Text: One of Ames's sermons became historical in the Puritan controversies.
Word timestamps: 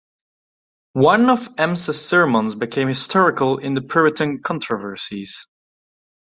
One 0.93 1.29
of 1.29 1.47
Ames's 1.59 2.03
sermons 2.03 2.55
became 2.55 2.87
historical 2.87 3.59
in 3.59 3.75
the 3.75 3.83
Puritan 3.83 4.41
controversies. 4.41 5.45